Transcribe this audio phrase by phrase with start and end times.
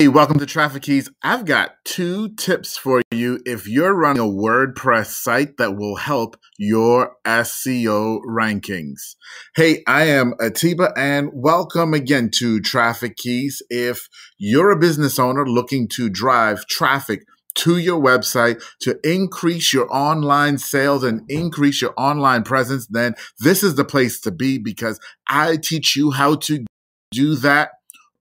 [0.00, 1.08] Hey, welcome to Traffic Keys.
[1.22, 6.36] I've got two tips for you if you're running a WordPress site that will help
[6.58, 9.14] your SEO rankings.
[9.54, 13.62] Hey, I am Atiba and welcome again to Traffic Keys.
[13.70, 17.20] If you're a business owner looking to drive traffic
[17.54, 23.62] to your website to increase your online sales and increase your online presence, then this
[23.62, 24.98] is the place to be because
[25.28, 26.64] I teach you how to
[27.12, 27.70] do that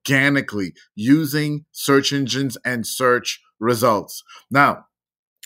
[0.06, 4.24] organically using search engines and search results.
[4.52, 4.86] Now,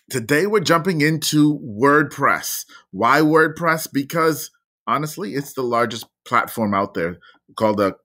[0.10, 2.66] today we're jumping into WordPress.
[2.92, 3.90] Why WordPress?
[3.92, 4.52] Because
[4.88, 7.18] honestly, it's the largest platform out there
[7.56, 7.96] called a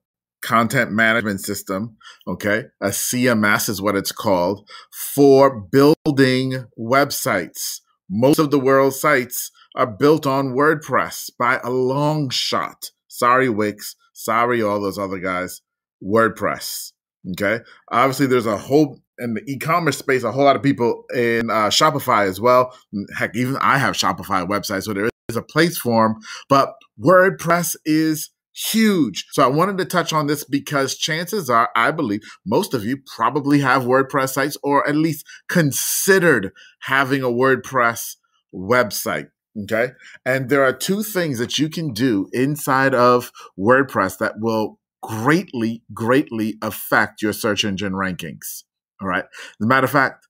[0.41, 1.97] content management system.
[2.27, 2.65] Okay.
[2.81, 7.79] A CMS is what it's called for building websites.
[8.09, 12.91] Most of the world's sites are built on WordPress by a long shot.
[13.07, 13.95] Sorry, Wix.
[14.13, 15.61] Sorry, all those other guys.
[16.03, 16.91] WordPress.
[17.31, 17.63] Okay.
[17.91, 21.69] Obviously, there's a whole in the e-commerce space, a whole lot of people in uh,
[21.69, 22.75] Shopify as well.
[23.15, 26.15] Heck, even I have Shopify websites, so there is a place for them.
[26.49, 29.25] But WordPress is huge.
[29.31, 32.97] So I wanted to touch on this because chances are, I believe most of you
[33.15, 36.51] probably have WordPress sites or at least considered
[36.81, 38.15] having a WordPress
[38.53, 39.29] website.
[39.63, 39.89] Okay.
[40.25, 45.83] And there are two things that you can do inside of WordPress that will greatly,
[45.93, 48.63] greatly affect your search engine rankings.
[49.01, 49.25] All right.
[49.25, 50.25] As a matter of fact,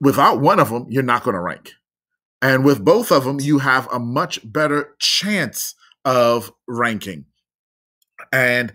[0.00, 1.72] without one of them, you're not going to rank.
[2.40, 7.26] And with both of them, you have a much better chance of ranking.
[8.32, 8.72] And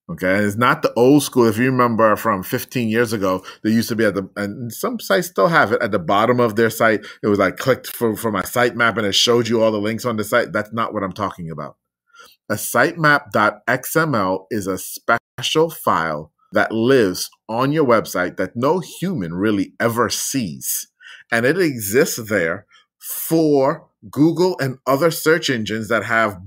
[0.09, 1.47] Okay, it's not the old school.
[1.47, 5.01] If you remember from 15 years ago, they used to be at the, and some
[5.01, 7.05] sites still have it at the bottom of their site.
[7.21, 10.05] It was like clicked for, for my sitemap and it showed you all the links
[10.05, 10.53] on the site.
[10.53, 11.75] That's not what I'm talking about.
[12.49, 19.73] A sitemap.xml is a special file that lives on your website that no human really
[19.77, 20.87] ever sees.
[21.33, 22.65] And it exists there
[22.97, 26.39] for Google and other search engines that have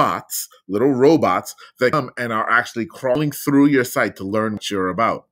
[0.00, 4.70] bots, little robots that come and are actually crawling through your site to learn what
[4.70, 5.26] you're about.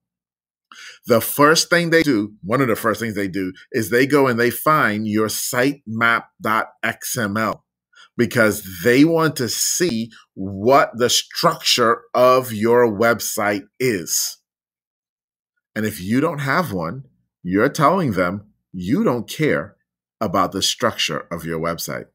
[1.06, 4.26] The first thing they do, one of the first things they do, is they go
[4.26, 7.60] and they find your sitemap.xml
[8.18, 14.36] because they want to see what the structure of your website is.
[15.74, 17.04] And if you don't have one,
[17.42, 19.76] you're telling them you don't care
[20.20, 22.08] about the structure of your website.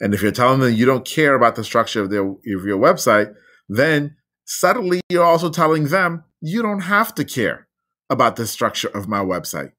[0.00, 2.78] And if you're telling them you don't care about the structure of, their, of your
[2.78, 3.34] website,
[3.68, 7.68] then subtly you're also telling them you don't have to care
[8.10, 9.72] about the structure of my website.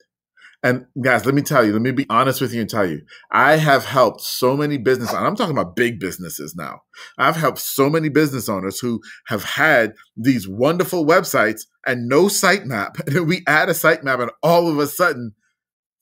[0.62, 3.02] And guys, let me tell you, let me be honest with you and tell you,
[3.32, 6.82] I have helped so many business, and I'm talking about big businesses now.
[7.18, 13.00] I've helped so many business owners who have had these wonderful websites and no sitemap.
[13.08, 15.34] And we add a sitemap, and all of a sudden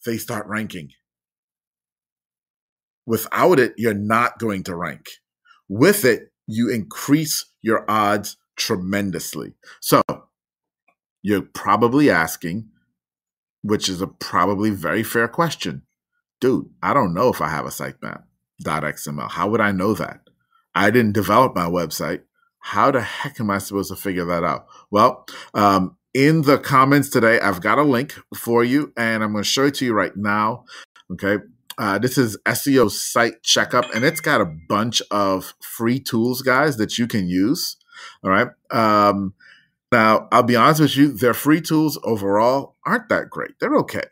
[0.06, 0.89] they start ranking.
[3.07, 5.07] Without it, you're not going to rank.
[5.69, 9.54] With it, you increase your odds tremendously.
[9.81, 10.01] So
[11.24, 12.68] you're probably asking,
[13.63, 15.83] which is a probably very fair question.
[16.42, 19.31] Dude, I don't know if I have a sitemap.xml.
[19.31, 20.19] How would I know that?
[20.75, 22.24] I didn't develop my website.
[22.59, 24.68] How the heck am I supposed to figure that out?
[24.92, 29.44] Well, um, in the comments today, I've got a link for you, and I'm going
[29.44, 30.65] to show it to you right now.
[31.13, 31.38] Okay.
[31.77, 36.77] Uh, this is SEO Site Checkup, and it's got a bunch of free tools, guys,
[36.77, 37.77] that you can use.
[38.24, 38.47] All right.
[38.71, 39.33] Um,
[39.91, 43.51] now, I'll be honest with you, their free tools overall aren't that great.
[43.59, 44.03] They're okay.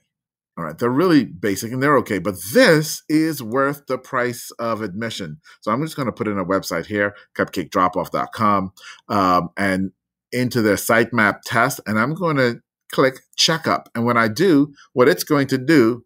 [0.58, 0.78] All right.
[0.78, 2.18] They're really basic and they're okay.
[2.18, 5.42] But this is worth the price of admission.
[5.60, 8.72] So I'm just going to put in a website here, cupcakedropoff.com,
[9.10, 9.92] um, and
[10.32, 11.82] into their sitemap test.
[11.86, 12.62] And I'm going to
[12.92, 13.90] click checkup.
[13.96, 16.06] And when I do, what it's going to do,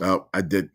[0.00, 0.70] oh, I did.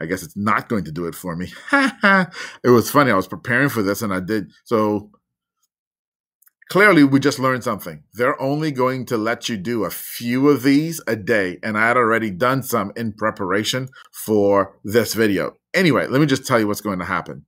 [0.00, 1.52] I guess it's not going to do it for me.
[1.72, 3.10] it was funny.
[3.10, 4.50] I was preparing for this and I did.
[4.64, 5.10] So
[6.70, 8.02] clearly we just learned something.
[8.14, 11.58] They're only going to let you do a few of these a day.
[11.62, 15.56] And I had already done some in preparation for this video.
[15.74, 17.44] Anyway, let me just tell you what's going to happen.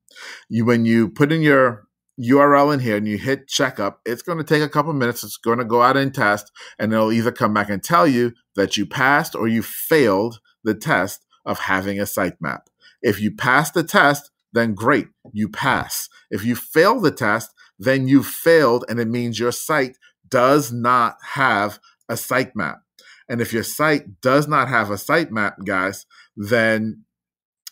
[0.48, 1.86] You, when you put in your
[2.20, 5.24] URL in here and you hit checkup, it's going to take a couple minutes.
[5.24, 8.32] It's going to go out and test, and it'll either come back and tell you
[8.54, 12.62] that you passed or you failed the test of having a sitemap.
[13.02, 16.08] If you pass the test, then great, you pass.
[16.30, 19.96] If you fail the test, then you failed, and it means your site
[20.28, 21.78] does not have
[22.08, 22.80] a sitemap.
[23.28, 26.06] And if your site does not have a sitemap, guys,
[26.36, 27.04] then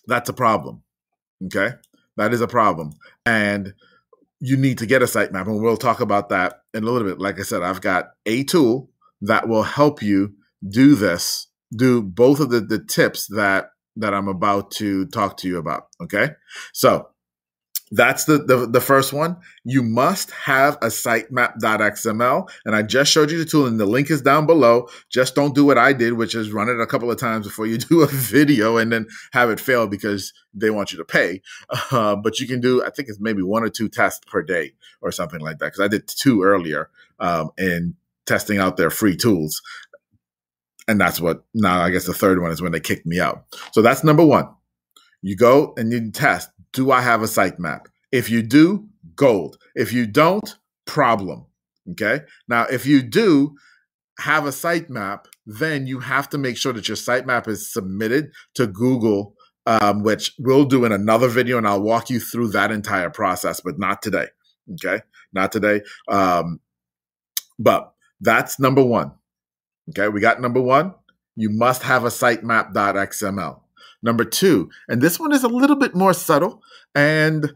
[0.07, 0.83] that's a problem.
[1.45, 1.77] Okay?
[2.17, 2.93] That is a problem.
[3.27, 3.75] And
[4.41, 5.47] you need to get a sitemap.
[5.47, 7.21] And we'll talk about that in a little bit.
[7.21, 8.91] Like I said, I've got a tool
[9.21, 10.35] that will help you
[10.67, 15.49] do this, do both of the, the tips that that I'm about to talk to
[15.49, 15.89] you about.
[16.01, 16.31] Okay.
[16.73, 17.09] So
[17.93, 19.37] that's the, the, the first one.
[19.65, 22.49] You must have a sitemap.xml.
[22.65, 24.89] And I just showed you the tool, and the link is down below.
[25.11, 27.67] Just don't do what I did, which is run it a couple of times before
[27.67, 31.43] you do a video and then have it fail because they want you to pay.
[31.93, 34.75] Uh, but you can do, I think it's maybe one or two tests per day
[35.01, 35.67] or something like that.
[35.67, 36.89] Because I did two earlier
[37.19, 37.97] um, in
[38.27, 39.61] testing out their free tools.
[40.91, 43.45] And that's what now I guess the third one is when they kicked me out.
[43.71, 44.49] So that's number one.
[45.23, 47.87] You go and you test do I have a sitemap?
[48.11, 49.57] If you do, gold.
[49.77, 50.57] If you don't,
[50.87, 51.47] problem.
[51.93, 52.23] Okay.
[52.49, 53.55] Now, if you do
[54.19, 58.67] have a sitemap, then you have to make sure that your sitemap is submitted to
[58.67, 59.35] Google,
[59.67, 63.61] um, which we'll do in another video, and I'll walk you through that entire process,
[63.61, 64.27] but not today.
[64.73, 65.03] Okay.
[65.33, 65.83] Not today.
[66.09, 66.59] Um,
[67.59, 69.13] but that's number one.
[69.91, 70.09] Okay.
[70.09, 70.95] We got number one.
[71.37, 73.61] You must have a sitemap.xml.
[74.03, 76.63] Number two, and this one is a little bit more subtle,
[76.95, 77.53] and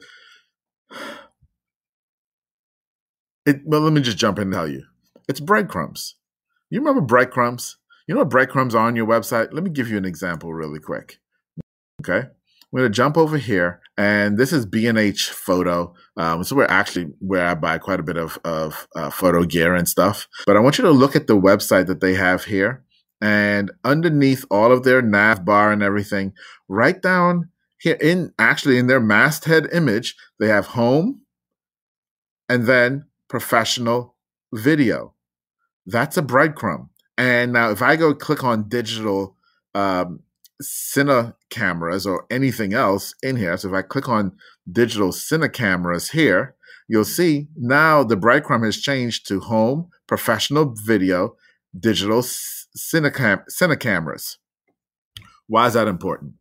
[3.47, 4.85] it, well, let me just jump in and tell you.
[5.27, 6.17] It's breadcrumbs.
[6.69, 7.79] You remember breadcrumbs?
[8.07, 9.53] You know what breadcrumbs are on your website?
[9.53, 11.19] Let me give you an example really quick.
[12.03, 12.29] Okay.
[12.71, 15.95] We're going to jump over here, and this is B&H Photo.
[16.17, 19.75] Um, so we're actually where I buy quite a bit of, of uh, photo gear
[19.75, 20.27] and stuff.
[20.47, 22.83] But I want you to look at the website that they have here.
[23.21, 26.33] And underneath all of their nav bar and everything,
[26.69, 27.49] right down
[27.79, 31.21] here in actually in their masthead image, they have home
[32.49, 34.17] and then professional
[34.53, 35.15] video.
[35.87, 36.89] That's a breadcrumb.
[37.17, 39.37] And now if I go click on digital
[39.75, 40.21] um,
[40.63, 44.33] Cine cameras or anything else in here, so if I click on
[44.71, 46.57] digital Cine cameras here,
[46.89, 51.37] you'll see now the breadcrumb has changed to home, professional video,
[51.79, 54.39] digital Cine cameras.
[55.47, 56.35] Why is that important?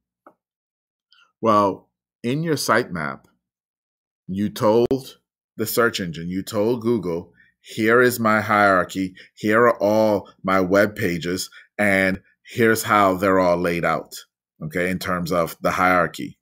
[1.42, 1.90] Well,
[2.24, 3.26] in your sitemap,
[4.28, 5.20] you told
[5.58, 10.96] the search engine, you told Google, here is my hierarchy, here are all my web
[10.96, 14.16] pages, and here's how they're all laid out,
[14.66, 16.40] okay, in terms of the hierarchy.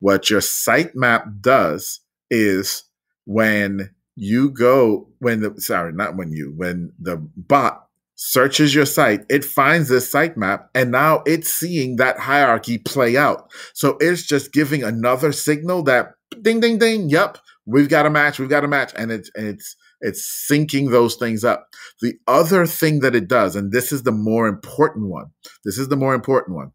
[0.00, 2.00] What your sitemap does
[2.30, 2.84] is
[3.24, 7.86] when you go, when the, sorry, not when you, when the bot
[8.16, 13.50] searches your site, it finds this sitemap, and now it's seeing that hierarchy play out.
[13.72, 18.38] So it's just giving another signal that ding, ding, ding, yep, we've got a match,
[18.38, 21.68] we've got a match, and it's and it's it's syncing those things up.
[22.02, 25.26] The other thing that it does, and this is the more important one,
[25.64, 26.72] this is the more important one.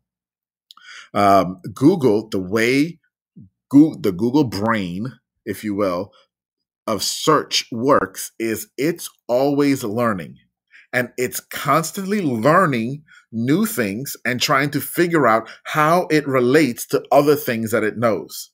[1.14, 3.00] Um, Google, the way
[3.70, 5.14] Google, the Google brain,
[5.46, 6.12] if you will,
[6.88, 10.38] of search works is it's always learning
[10.92, 17.04] and it's constantly learning new things and trying to figure out how it relates to
[17.12, 18.52] other things that it knows.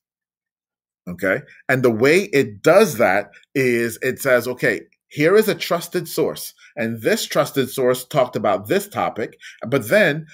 [1.08, 1.42] Okay.
[1.70, 6.54] And the way it does that is it says, okay, here is a trusted source.
[6.76, 9.38] And this trusted source talked about this topic.
[9.66, 10.26] But then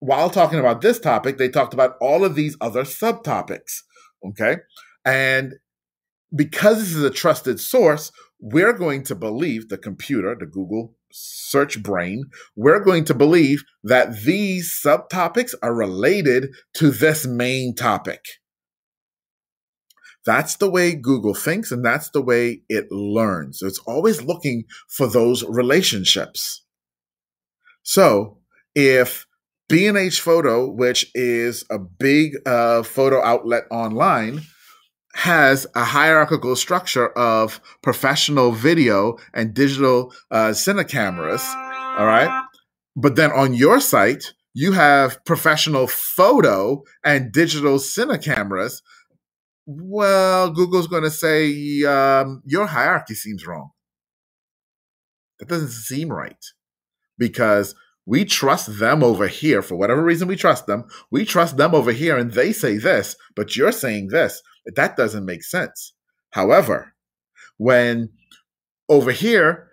[0.00, 3.82] while talking about this topic, they talked about all of these other subtopics.
[4.26, 4.56] Okay.
[5.04, 5.54] And
[6.34, 11.82] because this is a trusted source, we're going to believe the computer, the Google search
[11.82, 12.24] brain,
[12.56, 18.20] we're going to believe that these subtopics are related to this main topic.
[20.26, 23.60] That's the way Google thinks, and that's the way it learns.
[23.62, 26.64] It's always looking for those relationships.
[27.82, 28.38] So
[28.74, 29.26] if
[29.70, 34.42] B&H Photo, which is a big uh, photo outlet online,
[35.14, 41.42] has a hierarchical structure of professional video and digital uh, cine cameras.
[41.44, 42.44] All right.
[42.96, 48.82] But then on your site, you have professional photo and digital cine cameras.
[49.66, 53.70] Well, Google's going to say um, your hierarchy seems wrong.
[55.38, 56.44] That doesn't seem right
[57.16, 57.74] because
[58.06, 60.84] we trust them over here for whatever reason we trust them.
[61.10, 64.42] We trust them over here and they say this, but you're saying this.
[64.74, 65.92] That doesn't make sense.
[66.30, 66.94] However,
[67.56, 68.10] when
[68.88, 69.68] over here,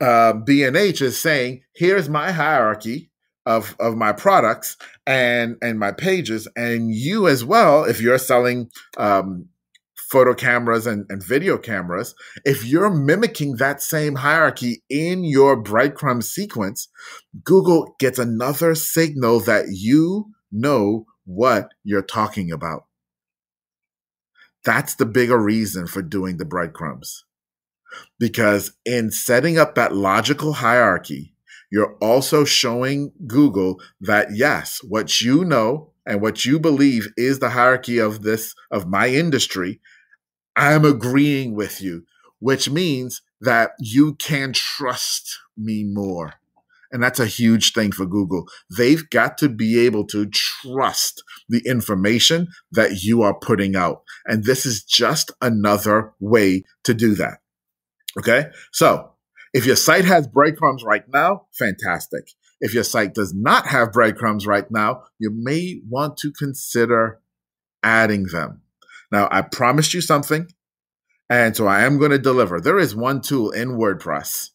[0.00, 3.10] uh, B&H is saying, here's my hierarchy
[3.46, 6.48] of, of my products and, and my pages.
[6.56, 9.48] And you as well, if you're selling um,
[10.14, 16.22] photo cameras and, and video cameras, if you're mimicking that same hierarchy in your breadcrumb
[16.22, 16.86] sequence,
[17.42, 22.84] Google gets another signal that you know what you're talking about.
[24.64, 27.24] That's the bigger reason for doing the breadcrumbs.
[28.20, 31.34] Because in setting up that logical hierarchy,
[31.72, 37.50] you're also showing Google that yes, what you know and what you believe is the
[37.50, 39.80] hierarchy of this, of my industry,
[40.56, 42.04] I'm agreeing with you,
[42.38, 46.34] which means that you can trust me more.
[46.92, 48.46] And that's a huge thing for Google.
[48.76, 54.04] They've got to be able to trust the information that you are putting out.
[54.26, 57.38] And this is just another way to do that.
[58.16, 58.46] Okay.
[58.72, 59.10] So
[59.52, 62.30] if your site has breadcrumbs right now, fantastic.
[62.60, 67.20] If your site does not have breadcrumbs right now, you may want to consider
[67.82, 68.62] adding them.
[69.14, 70.48] Now, I promised you something,
[71.30, 72.60] and so I am going to deliver.
[72.60, 74.50] There is one tool in WordPress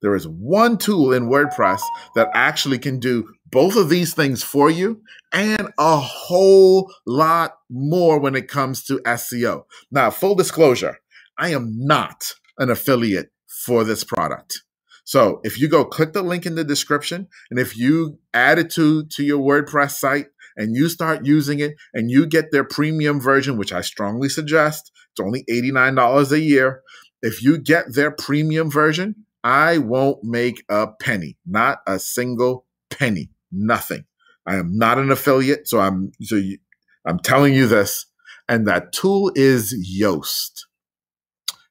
[0.00, 1.80] there is one tool in WordPress
[2.14, 8.18] that actually can do both of these things for you and a whole lot more
[8.20, 9.64] when it comes to SEO.
[9.90, 10.98] Now, full disclosure,
[11.36, 13.30] I am not an affiliate
[13.64, 14.62] for this product.
[15.04, 18.70] So if you go click the link in the description and if you add it
[18.72, 20.26] to, to your WordPress site
[20.58, 24.92] and you start using it and you get their premium version, which I strongly suggest,
[25.12, 26.82] it's only $89 a year.
[27.22, 33.30] If you get their premium version, I won't make a penny, not a single penny,
[33.52, 34.04] nothing.
[34.46, 36.58] I am not an affiliate, so I'm so you,
[37.06, 38.06] I'm telling you this,
[38.48, 40.64] and that tool is Yoast.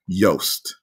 [0.10, 0.74] Yoast.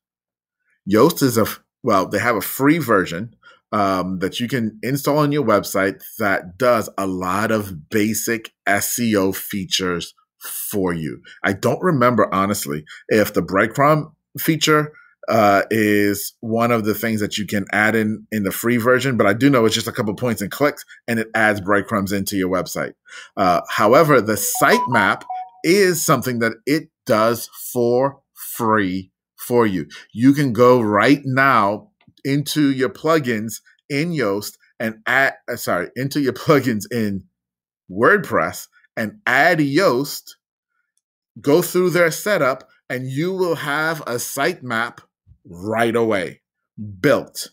[0.91, 1.47] Yoast is a
[1.83, 3.35] well, they have a free version
[3.75, 9.35] um, that you can install on your website that does a lot of basic SEO
[9.35, 11.21] features for you.
[11.43, 14.93] I don't remember honestly if the breadcrumb feature
[15.29, 19.17] uh, is one of the things that you can add in in the free version.
[19.17, 22.13] But I do know it's just a couple points and clicks, and it adds breadcrumbs
[22.13, 22.93] into your website.
[23.37, 25.23] Uh, however, the sitemap
[25.65, 29.87] is something that it does for free for you.
[30.13, 31.91] You can go right now
[32.25, 37.25] into your plugins in Yoast and add, uh, sorry, into your plugins in
[37.91, 40.33] WordPress and add Yoast.
[41.41, 45.01] Go through their setup and you will have a sitemap
[45.45, 46.41] right away.
[47.01, 47.51] Built.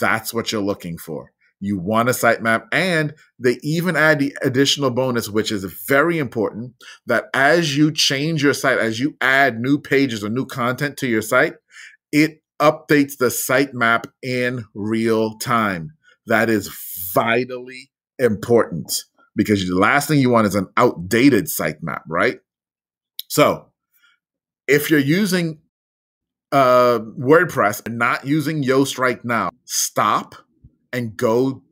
[0.00, 1.32] That's what you're looking for.
[1.62, 6.72] You want a sitemap, and they even add the additional bonus, which is very important
[7.06, 11.06] that as you change your site, as you add new pages or new content to
[11.06, 11.54] your site,
[12.12, 15.92] it updates the sitemap in real time.
[16.26, 16.70] That is
[17.14, 22.38] vitally important because the last thing you want is an outdated sitemap, right?
[23.28, 23.66] So,
[24.68, 25.60] if you're using
[26.52, 30.34] uh, WordPress and not using Yoast right now, stop
[30.92, 31.62] and go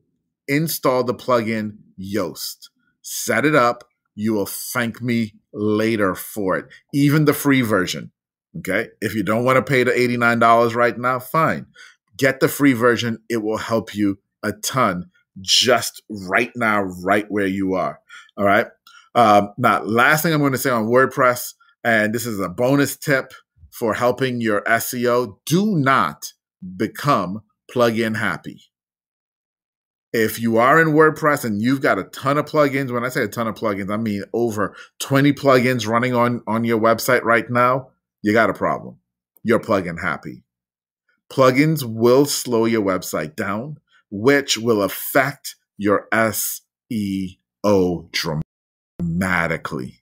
[0.47, 2.69] install the plugin Yoast.
[3.03, 3.85] Set it up.
[4.15, 8.11] You will thank me later for it, even the free version.
[8.59, 8.89] Okay.
[9.01, 11.67] If you don't want to pay the $89 right now, fine.
[12.17, 13.19] Get the free version.
[13.29, 15.11] It will help you a ton
[15.41, 18.01] just right now, right where you are.
[18.37, 18.67] All right.
[19.15, 22.97] Um, now, last thing I'm going to say on WordPress, and this is a bonus
[22.97, 23.33] tip
[23.71, 26.33] for helping your SEO, do not
[26.77, 28.63] become plugin happy.
[30.13, 33.23] if you are in WordPress and you've got a ton of plugins, when I say
[33.23, 37.49] a ton of plugins, I mean over 20 plugins running on, on your website right
[37.51, 37.91] now,
[38.23, 38.99] you got a problem.
[39.43, 40.45] You're plugin happy.
[41.31, 43.79] Plugins will slow your website down,
[44.11, 47.37] which will affect your SEO
[49.01, 49.99] dramatically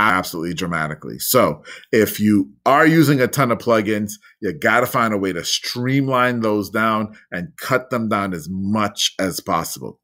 [0.00, 1.18] absolutely dramatically.
[1.18, 5.32] So if you are using a ton of plugins, you got to find a way
[5.32, 10.00] to streamline those down and cut them down as much as possible.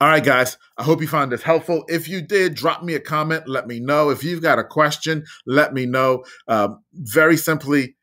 [0.00, 1.84] All right, guys, I hope you found this helpful.
[1.88, 3.48] If you did, drop me a comment.
[3.48, 4.10] Let me know.
[4.10, 6.24] If you've got a question, let me know.
[6.48, 7.96] Um, very simply,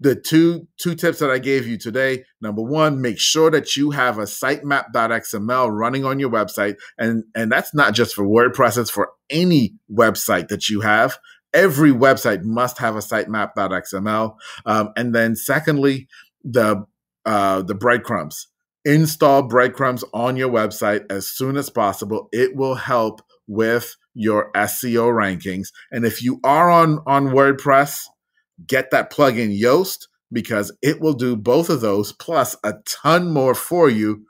[0.00, 2.24] the two two tips that I gave you today.
[2.40, 7.50] Number one, make sure that you have a sitemap.xml running on your website, and and
[7.50, 11.18] that's not just for WordPress; it's for any website that you have.
[11.52, 14.36] Every website must have a sitemap.xml.
[14.66, 16.06] Um, and then, secondly,
[16.44, 16.84] the
[17.24, 18.48] uh, the breadcrumbs.
[18.84, 22.28] Install breadcrumbs on your website as soon as possible.
[22.32, 25.68] It will help with your SEO rankings.
[25.90, 28.06] And if you are on on WordPress
[28.66, 33.54] get that plugin Yoast because it will do both of those plus a ton more
[33.54, 34.24] for you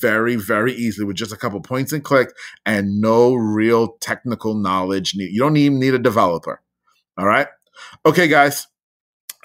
[0.00, 2.28] very, very easily with just a couple points and click
[2.64, 5.14] and no real technical knowledge.
[5.14, 6.62] You don't even need a developer.
[7.18, 7.48] All right.
[8.06, 8.68] Okay, guys.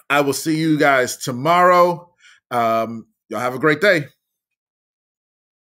[0.10, 2.14] I will see you guys tomorrow.
[2.52, 4.06] Um, y'all have a great day.